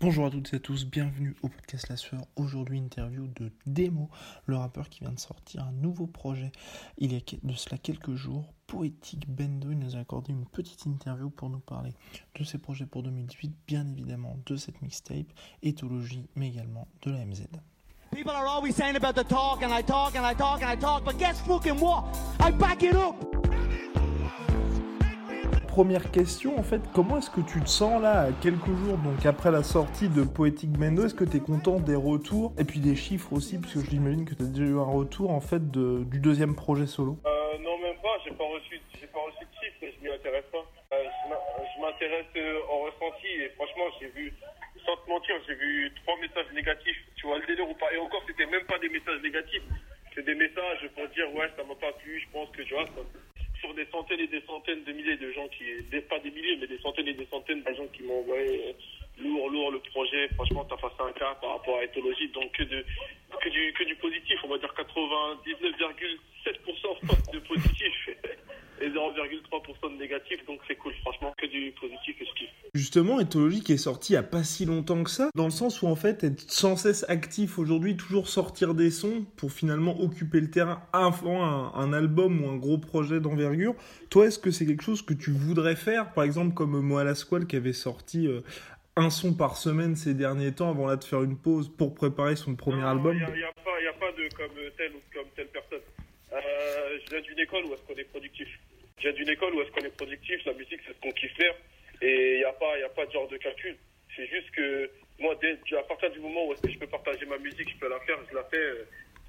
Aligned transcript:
Bonjour 0.00 0.26
à 0.26 0.30
toutes 0.30 0.52
et 0.52 0.56
à 0.56 0.60
tous, 0.60 0.86
bienvenue 0.86 1.34
au 1.42 1.48
podcast 1.48 1.88
La 1.88 1.96
Sueur. 1.96 2.20
Aujourd'hui, 2.36 2.78
interview 2.78 3.26
de 3.26 3.50
Demo, 3.66 4.08
le 4.46 4.56
rappeur 4.56 4.88
qui 4.88 5.00
vient 5.00 5.10
de 5.10 5.18
sortir 5.18 5.64
un 5.64 5.72
nouveau 5.72 6.06
projet 6.06 6.52
il 6.98 7.12
y 7.12 7.16
a 7.16 7.20
de 7.42 7.52
cela 7.54 7.78
quelques 7.78 8.14
jours. 8.14 8.54
Poétique 8.68 9.28
Bendo, 9.28 9.72
il 9.72 9.78
nous 9.80 9.96
a 9.96 9.98
accordé 9.98 10.30
une 10.30 10.46
petite 10.46 10.86
interview 10.86 11.30
pour 11.30 11.50
nous 11.50 11.58
parler 11.58 11.94
de 12.38 12.44
ses 12.44 12.58
projets 12.58 12.86
pour 12.86 13.02
2018, 13.02 13.52
bien 13.66 13.88
évidemment 13.88 14.36
de 14.46 14.54
cette 14.54 14.80
mixtape, 14.82 15.32
éthologie, 15.64 16.28
mais 16.36 16.46
également 16.46 16.86
de 17.02 17.10
la 17.10 17.24
MZ. 17.24 17.48
People 18.12 18.30
are 18.30 18.46
always 18.46 18.74
saying 18.74 18.94
about 18.94 19.20
the 19.20 19.26
talk, 19.26 19.64
and 19.64 19.72
I 19.76 19.82
talk, 19.82 20.14
and 20.14 20.24
I 20.24 20.32
talk, 20.32 20.62
and 20.62 20.70
I 20.70 20.76
talk, 20.76 21.04
but 21.04 21.18
guess 21.18 21.40
fucking 21.40 21.80
what? 21.80 22.04
I 22.38 22.52
back 22.52 22.84
it 22.84 22.94
up! 22.94 23.27
Première 25.78 26.10
question, 26.10 26.58
en 26.58 26.64
fait, 26.64 26.82
comment 26.92 27.18
est-ce 27.18 27.30
que 27.30 27.40
tu 27.40 27.60
te 27.62 27.68
sens 27.68 28.02
là, 28.02 28.30
quelques 28.42 28.66
jours, 28.66 28.98
donc 28.98 29.24
après 29.24 29.52
la 29.52 29.62
sortie 29.62 30.08
de 30.08 30.24
Poetic 30.24 30.70
Bendo 30.74 31.06
Est-ce 31.06 31.14
que 31.14 31.22
tu 31.22 31.36
es 31.36 31.40
content 31.40 31.78
des 31.78 31.94
retours 31.94 32.50
et 32.58 32.64
puis 32.64 32.80
des 32.80 32.96
chiffres 32.96 33.32
aussi, 33.32 33.60
parce 33.62 33.74
que 33.74 33.86
je 33.86 33.90
l'imagine 33.94 34.24
que 34.26 34.34
tu 34.34 34.42
as 34.42 34.50
déjà 34.50 34.66
eu 34.66 34.74
un 34.74 34.90
retour 34.90 35.30
en 35.30 35.38
fait 35.38 35.70
de, 35.70 36.02
du 36.02 36.18
deuxième 36.18 36.56
projet 36.56 36.88
solo? 36.90 37.14
Euh, 37.22 37.62
Non, 37.62 37.78
même 37.78 37.94
pas, 38.02 38.10
j'ai 38.26 38.34
pas 38.34 38.42
reçu, 38.42 38.82
pas 39.06 39.22
reçu 39.22 39.38
de 39.38 39.54
chiffres, 39.54 39.94
je 39.94 40.02
m'y 40.02 40.10
intéresse 40.12 40.50
pas. 40.50 40.66
Euh, 40.66 40.98
je 40.98 41.80
m'intéresse 41.80 42.26
euh, 42.34 42.58
au 42.74 42.90
ressenti 42.90 43.30
et 43.38 43.48
franchement, 43.54 43.86
j'ai 44.02 44.10
vu, 44.18 44.34
sans 44.82 44.96
te 44.98 45.08
mentir, 45.08 45.36
j'ai 45.46 45.54
vu 45.54 45.94
trois 46.02 46.18
messages 46.18 46.50
négatifs. 46.58 46.98
Tu 47.14 47.28
vois 47.28 47.38
le 47.38 47.46
délire 47.46 47.70
ou 47.70 47.74
pas 47.78 47.94
Et 47.94 47.98
encore, 47.98 48.26
c'était 48.26 48.50
même 48.50 48.66
pas 48.66 48.82
des 48.82 48.88
messages 48.90 49.22
négatifs, 49.22 49.62
c'est 50.12 50.26
des 50.26 50.34
messages 50.34 50.82
pour 50.98 51.06
dire 51.14 51.30
ouais, 51.38 51.46
ça 51.54 51.62
m'a 51.62 51.78
pas 51.78 51.94
plu, 52.02 52.18
je 52.18 52.26
pense 52.34 52.50
que 52.50 52.62
tu 52.66 52.74
vois. 52.74 52.82
Ça, 52.86 53.06
des 53.74 53.86
centaines 53.90 54.20
et 54.20 54.26
des 54.26 54.42
centaines 54.46 54.84
de 54.84 54.92
milliers 54.92 55.16
de 55.16 55.32
gens 55.32 55.48
qui, 55.48 55.64
pas 56.08 56.18
des 56.20 56.30
milliers, 56.30 56.56
mais 56.56 56.66
des 56.66 56.78
centaines 56.78 57.08
et 57.08 57.14
des 57.14 57.26
centaines 57.26 57.62
de 57.62 57.74
gens 57.74 57.86
qui 57.88 58.02
m'ont 58.02 58.20
envoyé 58.20 58.74
lourd, 59.18 59.50
lourd 59.50 59.70
le 59.70 59.80
projet. 59.80 60.28
Franchement, 60.34 60.64
t'as 60.64 60.76
passé 60.76 60.94
un 61.00 61.12
cas 61.12 61.34
par 61.40 61.50
rapport 61.52 61.78
à 61.78 61.84
Ethologie, 61.84 62.28
donc 62.28 62.52
que, 62.52 62.64
que, 62.64 63.48
du, 63.48 63.72
que 63.72 63.84
du 63.84 63.96
positif, 63.96 64.38
on 64.44 64.48
va 64.48 64.58
dire 64.58 64.74
99,7% 64.76 67.32
de 67.32 67.38
positif 67.40 68.10
et 68.80 68.90
0,3% 68.90 69.92
de 69.92 69.98
négatif, 69.98 70.44
donc 70.46 70.60
c'est 70.66 70.76
cool, 70.76 70.92
franchement, 71.02 71.34
que 71.36 71.46
du 71.46 71.72
positif 71.80 72.16
et 72.20 72.24
ce. 72.24 72.44
Justement, 72.74 73.18
Ethologie 73.18 73.62
qui 73.62 73.72
est 73.72 73.78
sorti 73.78 74.12
il 74.12 74.16
n'y 74.16 74.18
a 74.18 74.22
pas 74.22 74.44
si 74.44 74.64
longtemps 74.64 75.02
que 75.02 75.10
ça, 75.10 75.30
dans 75.34 75.44
le 75.44 75.50
sens 75.50 75.82
où 75.82 75.86
en 75.86 75.96
fait 75.96 76.22
être 76.24 76.50
sans 76.50 76.76
cesse 76.76 77.04
actif 77.08 77.58
aujourd'hui, 77.58 77.96
toujours 77.96 78.28
sortir 78.28 78.74
des 78.74 78.90
sons 78.90 79.26
pour 79.36 79.52
finalement 79.52 80.00
occuper 80.00 80.40
le 80.40 80.50
terrain 80.50 80.82
avant 80.92 81.44
un, 81.44 81.72
un 81.74 81.92
album 81.92 82.44
ou 82.44 82.48
un 82.48 82.56
gros 82.56 82.78
projet 82.78 83.20
d'envergure. 83.20 83.74
Toi, 84.10 84.26
est-ce 84.26 84.38
que 84.38 84.50
c'est 84.50 84.66
quelque 84.66 84.84
chose 84.84 85.02
que 85.02 85.14
tu 85.14 85.30
voudrais 85.30 85.76
faire, 85.76 86.12
par 86.12 86.24
exemple 86.24 86.54
comme 86.54 86.78
Moala 86.80 87.14
Squall 87.14 87.46
qui 87.46 87.56
avait 87.56 87.72
sorti 87.72 88.26
euh, 88.26 88.40
un 88.96 89.10
son 89.10 89.34
par 89.34 89.56
semaine 89.56 89.96
ces 89.96 90.14
derniers 90.14 90.52
temps 90.52 90.70
avant 90.70 90.86
là 90.86 90.96
de 90.96 91.04
faire 91.04 91.22
une 91.22 91.36
pause 91.36 91.70
pour 91.76 91.94
préparer 91.94 92.36
son 92.36 92.56
premier 92.56 92.82
non, 92.82 92.88
album 92.88 93.12
Il 93.14 93.18
n'y 93.18 93.42
a, 93.42 93.46
a, 93.46 93.50
a, 93.50 93.92
pas 93.94 94.12
de 94.12 94.34
comme 94.34 94.54
telle 94.76 94.92
ou 94.92 95.00
comme 95.14 95.28
telle 95.36 95.48
personne. 95.48 95.80
Euh, 96.32 96.98
je 97.04 97.10
viens 97.10 97.20
d'une 97.22 97.38
école 97.40 97.64
où 97.66 97.74
est-ce 97.74 97.82
qu'on 97.82 97.98
est 97.98 98.04
productif. 98.10 98.48
Je 98.98 99.02
viens 99.08 99.12
d'une 99.12 99.28
école 99.30 99.54
où 99.54 99.62
est-ce 99.62 99.70
qu'on 99.70 99.84
est 99.84 99.96
productif, 99.96 100.44
la 100.44 100.52
musique 100.54 100.80
c'est 100.86 100.92
ce 100.92 101.00
qu'on 101.00 101.10
kiffe 101.12 101.34
faire 101.36 101.54
et 102.02 102.34
il 102.34 102.38
n'y 102.38 102.44
a, 102.44 102.52
pas, 102.52 102.78
y 102.78 102.82
a 102.82 102.88
pas 102.88 103.06
de 103.06 103.12
genre 103.12 103.28
de 103.28 103.36
calcul. 103.38 103.76
C'est 104.14 104.26
juste 104.28 104.50
que 104.52 104.90
moi, 105.18 105.34
dès, 105.40 105.58
à 105.76 105.82
partir 105.82 106.10
du 106.12 106.20
moment 106.20 106.46
où 106.46 106.52
est-ce 106.52 106.62
que 106.62 106.70
je 106.70 106.78
peux 106.78 106.86
partager 106.86 107.26
ma 107.26 107.38
musique, 107.38 107.68
je 107.68 107.76
peux 107.76 107.88
la 107.88 107.98
faire, 108.00 108.16
je 108.30 108.34
la 108.36 108.44
fais, 108.44 108.56
euh, 108.56 108.84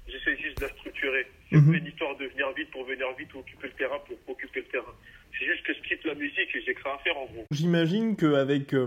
j'essaie 0.08 0.36
juste 0.36 0.58
de 0.58 0.66
la 0.66 0.68
structurer. 0.74 1.26
C'est 1.50 1.56
Mhm. 1.56 1.70
pas 1.72 1.78
une 1.78 1.86
histoire 1.86 2.16
de 2.16 2.26
venir 2.26 2.52
vite 2.52 2.70
pour 2.70 2.84
venir 2.84 3.06
vite 3.18 3.32
ou 3.34 3.38
occuper 3.40 3.66
le 3.68 3.72
terrain 3.74 3.98
pour 4.00 4.16
occuper 4.28 4.60
le 4.60 4.66
terrain. 4.66 4.94
C'est 5.38 5.46
juste 5.46 5.62
que 5.64 5.74
je 5.74 5.80
quitte 5.80 6.04
la 6.04 6.14
musique 6.14 6.54
et 6.54 6.62
j'ai 6.62 6.74
ça 6.82 6.94
à 6.94 6.98
faire 6.98 7.16
en 7.16 7.26
gros. 7.26 7.46
J'imagine 7.50 8.16
qu'avec 8.16 8.72
euh, 8.74 8.86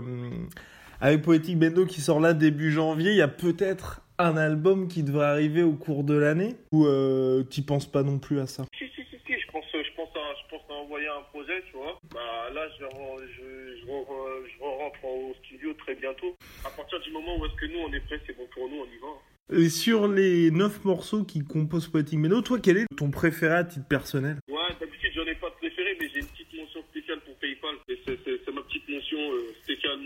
avec 1.00 1.22
Poetic 1.22 1.58
Bendo 1.58 1.86
qui 1.86 2.00
sort 2.00 2.20
là 2.20 2.32
début 2.34 2.70
janvier, 2.70 3.10
il 3.10 3.16
y 3.16 3.22
a 3.22 3.28
peut-être 3.28 4.00
un 4.18 4.36
album 4.36 4.86
qui 4.88 5.02
devrait 5.02 5.26
arriver 5.26 5.62
au 5.62 5.72
cours 5.72 6.04
de 6.04 6.14
l'année 6.14 6.54
ou 6.72 6.86
euh, 6.86 7.42
tu 7.50 7.62
penses 7.62 7.90
pas 7.90 8.02
non 8.02 8.18
plus 8.18 8.38
à 8.38 8.46
ça? 8.46 8.64
Si, 8.78 8.84
si, 8.94 9.02
si, 9.10 9.16
si, 9.26 9.32
je 9.40 9.50
pense, 9.50 9.64
je 9.72 9.94
pense, 9.96 10.08
à, 10.14 10.20
je 10.42 10.50
pense 10.56 10.62
à 10.70 10.74
envoyer 10.74 11.08
un 11.08 11.22
projet, 11.32 11.62
tu 11.70 11.76
vois. 11.76 11.98
Bah, 12.12 12.20
là, 12.54 12.62
je, 12.78 12.84
je, 12.84 13.76
je, 13.82 13.82
je 13.82 13.86
re- 13.86 14.78
rentre 14.78 15.04
au 15.04 15.34
studio 15.44 15.72
très 15.74 15.94
bientôt. 15.96 16.36
À 16.64 16.70
partir 16.70 17.00
du 17.00 17.10
moment 17.10 17.36
où 17.38 17.44
est-ce 17.46 17.54
que 17.54 17.66
nous, 17.66 17.78
on 17.80 17.92
est 17.92 18.00
prêt, 18.06 18.20
c'est 18.26 18.36
bon 18.36 18.46
pour 18.54 18.68
nous, 18.68 18.76
on 18.76 18.84
y 18.84 18.98
va. 19.00 19.58
Et 19.64 19.68
sur 19.68 20.08
les 20.08 20.50
9 20.50 20.84
morceaux 20.84 21.24
qui 21.24 21.40
composent 21.44 21.88
Poetic 21.88 22.18
Bendo, 22.20 22.40
toi 22.40 22.58
quel 22.62 22.78
est 22.78 22.86
ton 22.96 23.10
préféré 23.10 23.54
à 23.54 23.64
titre 23.64 23.86
personnel 23.86 24.38
Ouais, 24.48 24.72
d'habitude, 24.80 25.10
j'en 25.14 25.26
ai 25.26 25.34
pas 25.34 25.50
de 25.50 25.54
préféré, 25.56 25.96
mais 26.00 26.08
j'ai 26.14 26.20
une 26.20 26.26
petite 26.26 26.54
mention 26.56 26.80
spéciale 26.90 27.18
pour 27.26 27.34
PayPal. 27.36 27.74
Et 27.88 27.98
c'est, 28.06 28.18
c'est, 28.24 28.40
c'est 28.44 28.52
ma 28.54 28.62
petite 28.62 28.88
mention 28.88 29.18
euh, 29.20 29.52
spéciale 29.62 29.98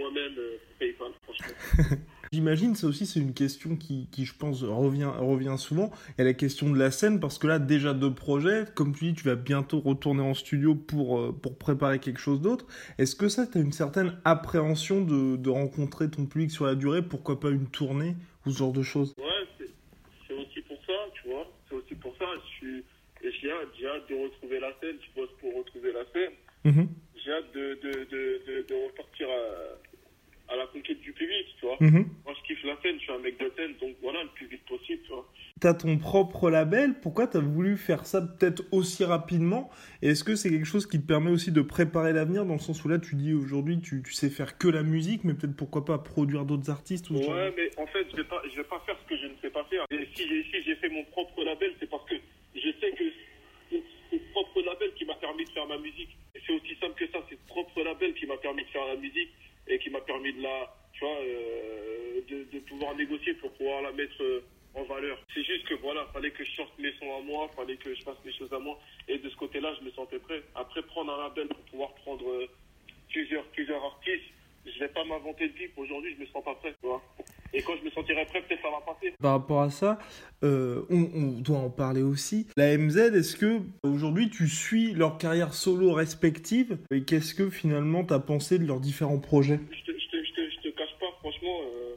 franchement. 1.22 1.96
J'imagine 2.32 2.74
ça 2.74 2.86
aussi 2.86 3.06
c'est 3.06 3.20
une 3.20 3.32
question 3.32 3.76
qui, 3.76 4.08
qui 4.12 4.26
je 4.26 4.34
pense 4.34 4.62
revient, 4.62 5.10
revient 5.18 5.54
souvent. 5.56 5.90
Il 6.10 6.14
y 6.18 6.22
a 6.22 6.24
la 6.24 6.34
question 6.34 6.70
de 6.70 6.78
la 6.78 6.90
scène 6.90 7.20
parce 7.20 7.38
que 7.38 7.46
là 7.46 7.58
déjà 7.58 7.94
deux 7.94 8.12
projets, 8.12 8.64
comme 8.74 8.94
tu 8.94 9.06
dis 9.06 9.14
tu 9.14 9.24
vas 9.24 9.34
bientôt 9.34 9.80
retourner 9.80 10.22
en 10.22 10.34
studio 10.34 10.74
pour, 10.74 11.18
euh, 11.18 11.32
pour 11.32 11.56
préparer 11.56 12.00
quelque 12.00 12.20
chose 12.20 12.42
d'autre. 12.42 12.66
Est-ce 12.98 13.16
que 13.16 13.28
ça 13.28 13.46
tu 13.46 13.58
as 13.58 13.60
une 13.62 13.72
certaine 13.72 14.18
appréhension 14.24 15.02
de, 15.02 15.36
de 15.36 15.50
rencontrer 15.50 16.10
ton 16.10 16.26
public 16.26 16.50
sur 16.50 16.66
la 16.66 16.74
durée, 16.74 17.02
pourquoi 17.02 17.40
pas 17.40 17.50
une 17.50 17.66
tournée 17.66 18.14
ou 18.44 18.50
ce 18.50 18.58
genre 18.58 18.72
de 18.72 18.82
choses? 18.82 19.14
Ouais, 19.18 19.24
c'est, 20.28 20.34
aussi 20.34 20.60
pour 20.62 20.78
ça, 20.86 20.92
tu 21.14 21.28
vois. 21.28 21.50
C'est 21.68 21.74
aussi 21.76 21.94
pour 21.94 22.14
ça. 22.18 22.26
Je 22.44 22.56
suis, 22.56 22.78
et 23.22 23.32
j'ai 23.40 23.50
hâte, 23.50 24.08
de 24.10 24.14
retrouver 24.14 24.60
la 24.60 24.72
scène. 24.80 24.96
Je 25.00 25.20
bosse 25.20 25.30
pour 25.40 25.56
retrouver 25.56 25.92
la 25.92 26.04
scène. 26.12 26.32
Mhm. 26.64 26.88
J'ai 27.24 27.32
hâte 27.32 27.52
de, 27.54 27.78
de, 27.82 27.90
de, 28.04 28.40
de, 28.46 28.66
de 28.68 28.86
repartir 28.86 29.28
à, 29.28 30.52
à 30.52 30.56
la 30.56 30.66
conquête 30.66 31.00
du 31.00 31.12
Mhm. 31.80 32.08
Moi, 32.24 32.34
je 32.36 32.46
kiffe 32.46 32.64
la 32.64 32.76
scène, 32.82 32.96
je 32.98 33.02
suis 33.04 33.12
un 33.12 33.18
mec 33.18 33.38
de 33.38 33.52
scène, 33.56 33.74
donc 33.80 33.96
voilà, 34.02 34.22
le 34.22 34.28
plus 34.30 34.46
vite 34.46 34.64
possible, 34.66 35.00
tu 35.04 35.08
vois. 35.12 35.26
T'as 35.60 35.74
ton 35.74 35.98
propre 35.98 36.50
label, 36.50 36.94
pourquoi 37.00 37.26
t'as 37.26 37.40
voulu 37.40 37.76
faire 37.76 38.06
ça 38.06 38.20
peut-être 38.22 38.62
aussi 38.72 39.04
rapidement? 39.04 39.70
Et 40.02 40.08
est-ce 40.10 40.22
que 40.22 40.36
c'est 40.36 40.50
quelque 40.50 40.64
chose 40.66 40.86
qui 40.86 41.00
te 41.00 41.06
permet 41.06 41.30
aussi 41.30 41.50
de 41.50 41.60
préparer 41.62 42.12
l'avenir 42.12 42.44
dans 42.46 42.54
le 42.54 42.60
sens 42.60 42.84
où 42.84 42.88
là 42.88 42.98
tu 42.98 43.16
dis 43.16 43.32
aujourd'hui 43.34 43.80
tu, 43.80 44.02
tu 44.02 44.12
sais 44.12 44.30
faire 44.30 44.56
que 44.56 44.68
la 44.68 44.82
musique, 44.84 45.24
mais 45.24 45.34
peut-être 45.34 45.56
pourquoi 45.56 45.84
pas 45.84 45.98
produire 45.98 46.44
d'autres 46.44 46.70
artistes 46.70 47.10
ou 47.10 47.16
Ouais, 47.16 47.52
mais 47.56 47.70
en 47.76 47.86
fait, 47.88 48.06
je 48.12 48.16
vais 48.16 48.24
pas, 48.24 48.40
je 48.50 48.56
vais 48.56 48.64
pas 48.68 48.80
faire 48.86 48.96
ce 49.02 49.08
que 49.08 49.20
je 49.20 49.26
ne 49.26 49.34
sais 49.42 49.50
pas 49.50 49.64
faire. 49.64 49.84
Et 49.90 50.06
si 50.14 50.28
j'ai, 50.28 50.44
si 50.44 50.62
j'ai 50.64 50.76
fait 50.76 50.88
mon 50.90 51.04
propre 51.06 51.42
label, 51.42 51.72
c'est 51.80 51.90
parce 51.90 52.04
que 52.08 52.14
je 52.54 52.68
sais 52.80 52.90
que 52.92 53.04
c'est 53.70 53.82
ce 54.12 54.30
propre 54.32 54.62
label 54.62 54.92
qui 54.94 55.04
m'a 55.04 55.14
permis 55.14 55.44
de 55.44 55.50
faire 55.50 55.66
ma 55.66 55.78
musique. 55.78 56.16
Et 56.34 56.40
c'est 56.46 56.52
aussi 56.52 56.76
simple 56.80 56.94
que 56.94 57.10
ça, 57.10 57.18
c'est 57.28 57.34
ce 57.36 57.46
propre 57.48 57.82
label 57.82 58.14
qui 58.14 58.26
m'a 58.26 58.36
permis 58.36 58.62
de 58.62 58.68
faire 58.68 58.86
la 58.86 58.96
musique 58.96 59.30
et 59.66 59.78
qui 59.80 59.90
m'a 59.90 60.00
permis 60.00 60.32
de 60.32 60.42
la, 60.42 60.72
tu 60.92 61.00
vois, 61.04 61.18
euh, 61.20 62.20
de, 62.28 62.46
de 62.52 62.58
pouvoir 62.60 62.94
négocier 62.96 63.34
pour 63.34 63.50
pouvoir 63.52 63.82
la 63.82 63.92
mettre 63.92 64.22
euh, 64.22 64.40
en 64.74 64.84
valeur. 64.84 65.18
C'est 65.34 65.42
juste 65.44 65.66
que 65.66 65.74
voilà, 65.74 66.06
fallait 66.12 66.30
que 66.30 66.44
je 66.44 66.52
sorte 66.52 66.72
mes 66.78 66.92
sons 66.98 67.14
à 67.18 67.22
moi, 67.22 67.50
fallait 67.56 67.76
que 67.76 67.94
je 67.94 68.02
fasse 68.02 68.16
mes 68.24 68.32
choses 68.32 68.52
à 68.52 68.58
moi. 68.58 68.78
Et 69.08 69.18
de 69.18 69.28
ce 69.28 69.36
côté-là, 69.36 69.74
je 69.78 69.84
me 69.84 69.90
sentais 69.90 70.18
prêt. 70.18 70.42
Après, 70.54 70.82
prendre 70.82 71.12
un 71.12 71.18
label 71.28 71.47
pour 71.58 71.70
pouvoir 71.70 71.94
prendre 72.04 72.28
euh, 72.28 72.46
plusieurs, 73.10 73.44
plusieurs 73.46 73.82
artistes, 73.84 74.24
je 74.66 74.78
vais 74.80 74.88
pas 74.88 75.04
m'inventer 75.04 75.48
de 75.48 75.54
vie. 75.54 75.66
Aujourd'hui, 75.76 76.14
je 76.14 76.20
me 76.20 76.26
sens 76.26 76.44
pas 76.44 76.54
prêt, 76.54 76.74
tu 76.80 76.86
vois. 76.86 77.02
Et 77.54 77.62
quand 77.62 77.72
je 77.80 77.84
me 77.84 77.90
sentirai 77.90 78.26
prêt, 78.26 78.42
peut-être 78.42 78.60
ça 78.62 78.68
va 78.70 78.80
passer. 78.92 79.14
Par 79.20 79.32
rapport 79.32 79.62
à 79.62 79.70
ça, 79.70 79.98
euh, 80.44 80.82
on, 80.90 81.08
on 81.14 81.40
doit 81.40 81.58
en 81.58 81.70
parler 81.70 82.02
aussi. 82.02 82.46
La 82.56 82.76
MZ, 82.76 83.14
est-ce 83.14 83.36
que 83.36 83.60
aujourd'hui 83.82 84.28
tu 84.28 84.46
suis 84.48 84.92
leur 84.92 85.16
carrière 85.16 85.54
solo 85.54 85.92
respective? 85.92 86.78
Et 86.90 87.04
qu'est-ce 87.04 87.34
que 87.34 87.48
finalement 87.48 88.04
t'as 88.04 88.18
pensé 88.18 88.58
de 88.58 88.66
leurs 88.66 88.80
différents 88.80 89.18
projets? 89.18 89.60
Je 89.72 89.92
te, 89.92 89.98
je 89.98 90.08
te, 90.08 90.24
je 90.24 90.32
te, 90.34 90.50
je 90.50 90.68
te 90.68 90.76
cache 90.76 90.94
pas, 91.00 91.06
franchement, 91.20 91.60
euh, 91.62 91.87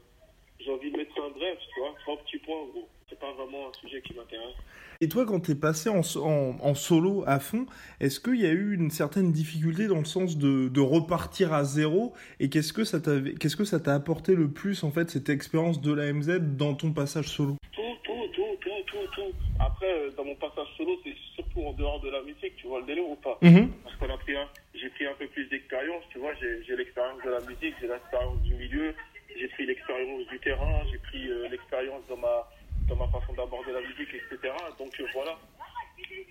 j'ai 0.66 0.72
envie 0.72 0.92
de 0.92 0.98
mettre 0.98 1.12
un 1.20 1.30
bref, 1.30 1.58
tu 1.74 1.80
vois. 1.80 1.94
Trois 2.02 2.18
petits 2.24 2.38
points, 2.40 2.66
gros. 2.72 2.88
C'est 3.10 3.20
pas 3.20 3.32
vraiment 3.34 3.68
un 3.70 3.74
sujet 3.82 4.02
qui 4.02 4.14
m'intéresse. 4.14 4.56
Et 5.02 5.10
toi, 5.10 5.26
quand 5.26 5.40
t'es 5.40 5.56
passé 5.56 5.90
en, 5.90 6.04
so- 6.04 6.24
en, 6.24 6.56
en 6.62 6.76
solo 6.76 7.24
à 7.28 7.40
fond, 7.40 7.66
est-ce 8.00 8.20
qu'il 8.20 8.40
y 8.40 8.46
a 8.46 8.52
eu 8.52 8.74
une 8.76 8.90
certaine 8.92 9.32
difficulté 9.32 9.88
dans 9.88 9.98
le 9.98 10.06
sens 10.06 10.38
de, 10.38 10.70
de 10.70 10.80
repartir 10.80 11.54
à 11.54 11.64
zéro? 11.64 12.14
Et 12.40 12.50
qu'est-ce 12.50 12.72
que 12.72 12.84
ça 12.84 13.02
t'avait- 13.02 13.34
qu'est-ce 13.34 13.56
que 13.58 13.66
ça 13.66 13.80
t'a 13.80 13.96
apporté 13.96 14.36
le 14.36 14.50
plus 14.50 14.84
en 14.84 14.92
fait 14.92 15.10
cette 15.10 15.28
expérience 15.30 15.82
de 15.82 15.92
la 15.94 16.14
MZ 16.14 16.40
dans 16.56 16.74
ton 16.76 16.94
passage 16.94 17.28
solo? 17.28 17.56
Tout, 17.74 17.82
tout, 18.04 18.14
tout, 18.34 18.44
tout, 18.62 18.70
tout, 18.88 19.08
tout. 19.16 19.32
Après, 19.60 19.92
euh, 19.92 20.12
dans 20.16 20.24
mon 20.24 20.36
passage 20.36 20.68
solo, 20.78 20.92
c'est 21.04 21.16
surtout 21.36 21.62
en 21.64 21.74
dehors 21.74 22.00
de 22.02 22.10
la 22.10 22.22
musique, 22.22 22.56
tu 22.58 22.68
vois 22.68 22.80
le 22.80 22.86
délire 22.86 23.10
ou 23.10 23.16
pas? 23.16 23.38
Parce 23.42 23.96
qu'on 23.98 24.10
a 24.14 24.18
pris 24.18 24.36
un, 24.36 24.48
j'ai 24.82 24.90
pris 24.90 25.06
un 25.06 25.14
peu 25.14 25.28
plus 25.28 25.46
d'expérience, 25.46 26.04
tu 26.10 26.18
vois, 26.18 26.34
j'ai 26.36 26.76
l'expérience 26.76 27.22
de 27.24 27.30
la 27.30 27.40
musique, 27.42 27.76
j'ai 27.80 27.88
l'expérience 27.88 28.42
du 28.42 28.54
milieu, 28.56 28.96
j'ai 29.38 29.48
pris 29.50 29.66
l'expérience 29.66 30.28
du 30.28 30.40
terrain, 30.40 30.82
j'ai 30.92 30.98
pris 30.98 31.30
euh, 31.30 31.48
l'expérience 31.50 32.02
dans 32.10 32.18
ma, 32.18 32.50
dans 32.90 32.96
ma 32.96 33.08
façon 33.08 33.34
d'aborder 33.34 33.72
la 33.72 33.82
musique, 33.82 34.14
etc. 34.14 34.54
Donc 34.80 35.00
euh, 35.00 35.06
voilà, 35.14 35.38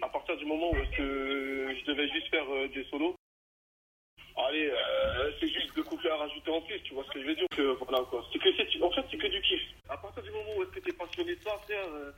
à 0.03 0.09
partir 0.09 0.37
du 0.37 0.45
moment 0.47 0.71
où 0.71 0.97
que 0.97 1.75
je 1.79 1.85
devais 1.87 2.09
juste 2.09 2.29
faire 2.29 2.49
euh, 2.53 2.69
des 2.69 2.85
solos, 2.85 3.15
allez, 4.37 4.71
euh, 4.71 5.31
c'est 5.39 5.49
juste 5.49 5.77
de 5.77 5.83
couplets 5.83 6.11
à 6.11 6.17
rajouter 6.17 6.51
en 6.51 6.61
plus, 6.63 6.81
tu 6.83 6.95
vois 6.95 7.05
ce 7.05 7.11
que 7.11 7.23
je 7.23 7.27
veux 7.27 7.35
dire 7.35 7.47
voilà, 7.79 8.05
quoi. 8.11 8.25
Que 8.33 8.83
en 8.83 8.91
fait, 8.91 9.05
c'est 9.11 9.17
que 9.17 9.27
du 9.27 9.41
kiff. 9.43 9.63
À 9.89 9.97
partir 9.97 10.23
du 10.23 10.31
moment 10.31 10.57
où 10.57 10.63
est-ce 10.63 10.71
que 10.71 10.81
t'es 10.81 10.93
passionné 10.93 11.35
de 11.35 11.43
ça, 11.43 11.59
frère, 11.65 11.87
euh, 11.89 12.13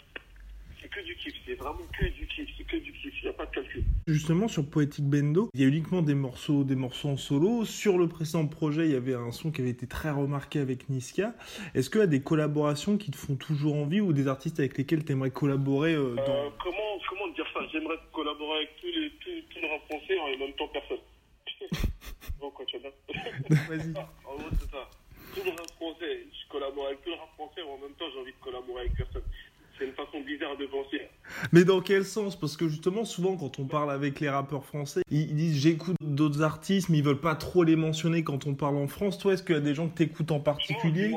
c'est 0.82 0.88
que 0.88 1.00
du 1.00 1.14
kiff, 1.16 1.34
c'est 1.46 1.54
vraiment 1.54 1.86
que 1.98 2.04
du 2.06 2.26
kiff, 2.26 2.48
c'est 2.58 2.64
que 2.64 2.76
du 2.76 2.92
kiff, 2.92 3.14
il 3.22 3.24
n'y 3.24 3.28
a 3.28 3.32
pas 3.32 3.46
de 3.46 3.50
calcul. 3.52 3.84
Justement, 4.08 4.48
sur 4.48 4.68
Poetic 4.68 5.04
Bendo, 5.04 5.48
il 5.54 5.60
y 5.60 5.64
a 5.64 5.68
uniquement 5.68 6.02
des 6.02 6.14
morceaux, 6.14 6.64
des 6.64 6.74
morceaux 6.74 7.08
en 7.10 7.16
solo. 7.16 7.64
Sur 7.64 7.98
le 7.98 8.08
précédent 8.08 8.46
projet, 8.46 8.86
il 8.86 8.92
y 8.92 8.96
avait 8.96 9.14
un 9.14 9.30
son 9.30 9.52
qui 9.52 9.60
avait 9.60 9.70
été 9.70 9.86
très 9.86 10.10
remarqué 10.10 10.58
avec 10.58 10.88
Niska. 10.88 11.34
Est-ce 11.74 11.88
qu'il 11.88 12.00
y 12.00 12.04
a 12.04 12.08
des 12.08 12.22
collaborations 12.22 12.98
qui 12.98 13.10
te 13.10 13.16
font 13.16 13.36
toujours 13.36 13.76
envie 13.76 14.00
ou 14.00 14.12
des 14.12 14.26
artistes 14.26 14.58
avec 14.58 14.76
lesquels 14.76 15.04
tu 15.04 15.12
aimerais 15.12 15.30
collaborer 15.30 15.94
euh, 15.94 16.16
dans... 16.16 16.22
Euh, 16.22 16.50
comment, 16.62 16.98
comment 17.08 17.28
dire 17.28 17.46
ça? 17.54 17.60
J'aimerais 17.72 17.98
collaborer 18.12 18.58
avec 18.58 18.76
tous 18.80 18.86
les, 18.86 19.10
tous, 19.20 19.54
tous 19.54 19.60
les 19.60 19.68
rap 19.70 19.82
français 19.88 20.18
en 20.18 20.38
même 20.38 20.52
temps 20.54 20.68
personne. 20.68 20.98
bon, 22.40 22.50
quoi, 22.50 22.64
tu 22.66 22.78
bien 22.78 22.90
Vas-y. 23.68 23.94
En 24.26 24.34
gros, 24.36 24.48
c'est 24.58 24.70
ça. 24.70 24.90
Tout 25.34 25.44
le 25.44 25.50
rap 25.50 25.70
français, 25.76 26.26
je 26.32 26.48
collabore 26.50 26.86
avec 26.86 27.02
tout 27.02 27.10
le 27.10 27.16
rap 27.16 27.30
français, 27.34 27.62
en 27.62 27.78
même 27.78 27.94
temps, 27.94 28.06
j'ai 28.12 28.20
envie 28.20 28.32
de 28.32 28.44
collaborer 28.44 28.80
avec 28.82 28.96
personne. 28.96 29.22
C'est 29.78 29.86
une 29.86 29.92
façon 29.92 30.20
bizarre 30.20 30.56
de 30.56 30.66
penser. 30.66 31.00
Mais 31.52 31.64
dans 31.64 31.80
quel 31.80 32.04
sens? 32.04 32.38
Parce 32.38 32.56
que 32.56 32.68
justement, 32.68 33.04
souvent, 33.04 33.36
quand 33.36 33.58
on 33.58 33.64
parle 33.66 33.90
avec 33.90 34.20
les 34.20 34.28
rappeurs 34.28 34.64
français, 34.64 35.02
ils 35.10 35.34
disent 35.34 35.60
j'écoute 35.60 35.96
d'autres 36.00 36.42
artistes, 36.42 36.88
mais 36.88 36.98
ils 36.98 37.04
veulent 37.04 37.20
pas 37.20 37.34
trop 37.34 37.64
les 37.64 37.76
mentionner 37.76 38.22
quand 38.22 38.46
on 38.46 38.54
parle 38.54 38.76
en 38.76 38.86
France. 38.86 39.18
Toi, 39.18 39.32
est-ce 39.32 39.42
qu'il 39.42 39.54
y 39.54 39.58
a 39.58 39.62
des 39.62 39.74
gens 39.74 39.88
que 39.88 39.96
t'écoutes 39.96 40.30
en 40.30 40.40
particulier? 40.40 41.08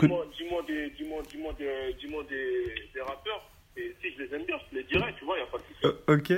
Dis-moi, 0.00 0.26
dis-moi 0.36 0.62
des, 0.66 0.90
dis-moi 0.90 1.22
des, 1.58 1.94
dis-moi 2.00 2.22
des, 2.28 2.74
des 2.94 3.00
rappeurs, 3.02 3.48
et 3.76 3.94
si 4.02 4.08
je 4.16 4.22
les 4.22 4.34
aime 4.34 4.44
bien, 4.46 4.56
je 4.72 4.78
les 4.78 4.84
dirai, 4.84 5.12
tu 5.18 5.24
vois, 5.24 5.36
il 5.38 5.42
a 5.42 5.46
pas 5.46 5.58
de 5.58 5.62
souci. 5.62 5.86
Euh, 5.86 6.14
Ok. 6.16 6.32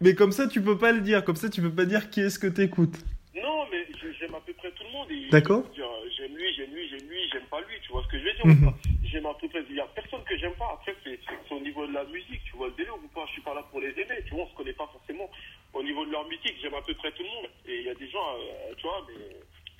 Mais 0.00 0.14
comme 0.14 0.30
ça, 0.32 0.46
tu 0.46 0.62
peux 0.62 0.78
pas 0.78 0.92
le 0.92 1.00
dire. 1.00 1.24
Comme 1.24 1.34
ça, 1.36 1.48
tu 1.48 1.60
peux 1.60 1.72
pas 1.72 1.84
dire 1.84 2.08
qui 2.10 2.20
est-ce 2.20 2.38
que 2.38 2.46
t'écoutes. 2.46 2.98
Non, 3.34 3.64
mais 3.70 3.84
j'aime 4.20 4.34
à 4.34 4.40
peu 4.40 4.52
près 4.52 4.70
tout 4.70 4.84
le 4.84 4.92
monde. 4.92 5.08
D'accord. 5.30 5.62
dire, 5.74 5.86
J'aime 6.16 6.36
lui, 6.36 6.44
j'aime 6.56 6.72
lui, 6.72 6.88
j'aime 6.88 7.08
lui, 7.08 7.18
j'aime 7.32 7.42
pas 7.50 7.60
lui, 7.60 7.74
tu 7.82 7.90
vois 7.92 8.02
ce 8.04 8.08
que 8.08 8.18
je 8.18 8.24
veux 8.24 8.32
dire 8.32 8.44
ou 8.46 8.70
pas? 8.70 8.78
J'aime 9.10 9.26
à 9.26 9.34
peu 9.34 9.48
près. 9.48 9.64
Il 9.68 9.76
y 9.76 9.80
a 9.80 9.86
personne 9.86 10.22
que 10.24 10.36
j'aime 10.36 10.54
pas. 10.54 10.70
Après, 10.72 10.94
c'est 11.04 11.18
au 11.54 11.60
niveau 11.60 11.86
de 11.86 11.92
la 11.92 12.04
musique, 12.04 12.42
tu 12.44 12.56
vois 12.56 12.68
le 12.68 12.74
délire 12.74 12.94
ou 12.96 13.08
pas 13.08 13.24
Je 13.26 13.32
suis 13.32 13.42
pas 13.42 13.54
là 13.54 13.62
pour 13.70 13.80
les 13.80 13.90
aimer, 13.90 14.22
tu 14.26 14.34
vois, 14.34 14.44
on 14.44 14.48
se 14.48 14.54
connaît 14.54 14.72
pas 14.72 14.88
forcément. 14.92 15.30
Au 15.72 15.82
niveau 15.82 16.04
de 16.04 16.12
leur 16.12 16.26
musique, 16.28 16.56
j'aime 16.60 16.74
à 16.74 16.82
peu 16.82 16.94
près 16.94 17.12
tout 17.12 17.22
le 17.22 17.28
monde. 17.28 17.50
Et 17.66 17.80
il 17.80 17.86
y 17.86 17.90
a 17.90 17.94
des 17.94 18.08
gens, 18.08 18.34
euh, 18.36 18.74
tu 18.76 18.82
vois, 18.82 19.06
mais 19.08 19.36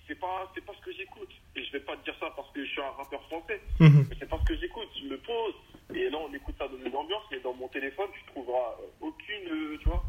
c'est 0.06 0.18
pas, 0.18 0.50
c'est 0.54 0.64
pas 0.64 0.72
ce 0.78 0.84
que 0.84 0.92
j'écoute. 0.96 1.30
Et 1.54 1.64
je 1.64 1.72
vais 1.72 1.80
pas 1.80 1.96
te 1.96 2.04
dire 2.04 2.14
ça 2.18 2.32
parce 2.34 2.50
que 2.52 2.64
je 2.64 2.70
suis 2.70 2.80
un 2.80 2.90
rappeur 2.90 3.22
français. 3.24 3.60
Mhm. 3.80 4.06
Mais 4.08 4.16
c'est 4.18 4.28
pas 4.28 4.38
ce 4.38 4.44
que 4.44 4.58
j'écoute. 4.58 4.88
Je 5.00 5.08
me 5.08 5.18
pose. 5.18 5.54
Et 5.94 6.08
là, 6.10 6.18
on 6.18 6.32
écoute 6.34 6.54
ça 6.58 6.68
dans 6.68 6.78
une 6.78 6.96
ambiance, 6.96 7.24
mais 7.30 7.40
dans 7.40 7.54
mon 7.54 7.68
téléphone, 7.68 8.08
tu 8.12 8.24
trouveras 8.32 8.76
euh, 8.80 9.06
aucune, 9.06 9.48
euh, 9.50 9.78
tu 9.78 9.88
vois, 9.88 10.02